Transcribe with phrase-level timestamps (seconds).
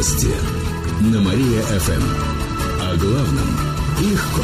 [0.00, 0.28] Новости
[1.12, 2.02] на Мария-ФМ.
[2.80, 3.48] О главном
[4.00, 4.42] легко.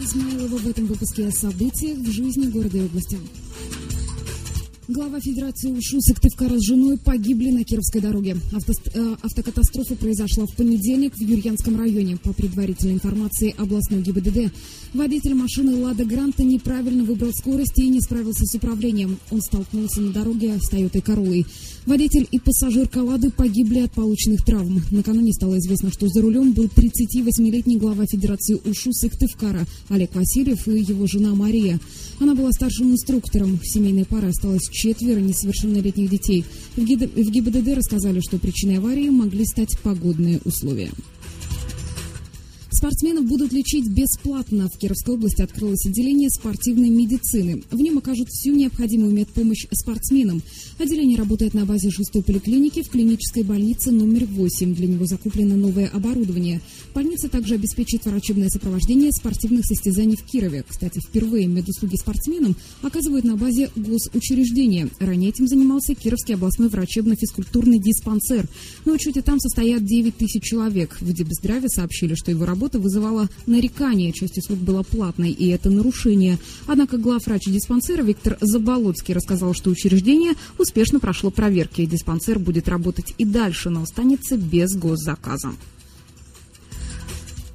[0.00, 3.18] Измайлова в этом выпуске о событиях в жизни города и области.
[4.88, 8.36] Глава Федерации УШУ Сыктывкара с женой погибли на Кировской дороге.
[8.52, 12.16] Авто, э, автокатастрофа произошла в понедельник в Юрьянском районе.
[12.18, 14.52] По предварительной информации областной ГИБДД,
[14.94, 19.18] водитель машины «Лада Гранта» неправильно выбрал скорость и не справился с управлением.
[19.32, 21.46] Он столкнулся на дороге с «Тойотой Королой».
[21.84, 24.82] Водитель и пассажирка «Лады» погибли от полученных травм.
[24.92, 30.78] Накануне стало известно, что за рулем был 38-летний глава Федерации УШУ Сыктывкара Олег Васильев и
[30.78, 31.80] его жена Мария.
[32.20, 33.60] Она была старшим инструктором.
[33.64, 36.44] Семейной пары осталось четверо несовершеннолетних детей.
[36.76, 40.90] В ГИБДД рассказали, что причиной аварии могли стать погодные условия.
[42.76, 44.68] Спортсменов будут лечить бесплатно.
[44.68, 47.62] В Кировской области открылось отделение спортивной медицины.
[47.70, 50.42] В нем окажут всю необходимую медпомощь спортсменам.
[50.78, 54.74] Отделение работает на базе шестой поликлиники в клинической больнице номер 8.
[54.74, 56.60] Для него закуплено новое оборудование.
[56.94, 60.62] Больница также обеспечит врачебное сопровождение спортивных состязаний в Кирове.
[60.68, 64.90] Кстати, впервые медуслуги спортсменам оказывают на базе госучреждения.
[65.00, 68.46] Ранее этим занимался Кировский областной врачебно-физкультурный диспансер.
[68.84, 70.98] На учете там состоят 9 тысяч человек.
[71.00, 75.70] В Дебздраве сообщили, что его работа работа вызывала нарекания, часть услуг была платной, и это
[75.70, 76.38] нарушение.
[76.66, 81.86] Однако главврач диспансера Виктор Заболоцкий рассказал, что учреждение успешно прошло проверки.
[81.86, 85.52] Диспансер будет работать и дальше, но останется без госзаказа.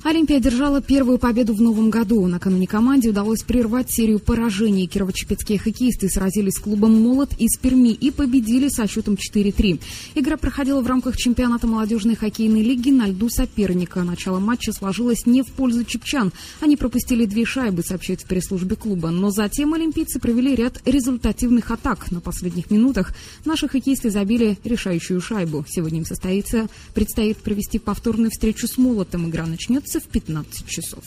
[0.03, 2.25] Олимпия одержала первую победу в новом году.
[2.25, 4.87] Накануне команде удалось прервать серию поражений.
[4.87, 9.79] Кирово-Чепецкие хоккеисты сразились с клубом «Молот» из Перми и победили со счетом 4-3.
[10.15, 14.01] Игра проходила в рамках чемпионата молодежной хоккейной лиги на льду соперника.
[14.01, 16.33] Начало матча сложилось не в пользу чепчан.
[16.61, 19.11] Они пропустили две шайбы, сообщают в пресс-службе клуба.
[19.11, 22.09] Но затем олимпийцы провели ряд результативных атак.
[22.09, 23.13] На последних минутах
[23.45, 25.63] наши хоккеисты забили решающую шайбу.
[25.69, 29.29] Сегодня им состоится, предстоит провести повторную встречу с «Молотом».
[29.29, 31.03] Игра начнется в 15 часов.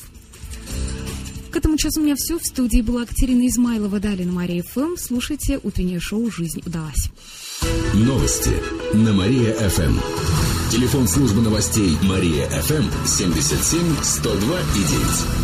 [1.50, 2.38] К этому часу у меня все.
[2.38, 4.00] В студии была Катерина Измайлова.
[4.00, 4.96] Далее Мария ФМ.
[4.98, 7.10] Слушайте утреннее шоу «Жизнь удалась».
[7.94, 8.50] Новости
[8.92, 9.98] на Мария-ФМ.
[10.70, 15.43] Телефон службы новостей Мария-ФМ 77 102 и 9.